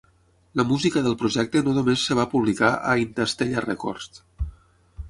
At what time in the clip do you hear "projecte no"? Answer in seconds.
1.23-1.75